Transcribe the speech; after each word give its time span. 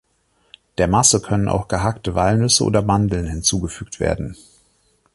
Der 0.79 0.87
Masse 0.87 1.21
können 1.21 1.47
auch 1.47 1.67
gehackte 1.67 2.15
Walnüsse 2.15 2.63
oder 2.63 2.81
Mandeln 2.81 3.27
hinzugefügt 3.27 3.99
werden. 3.99 4.35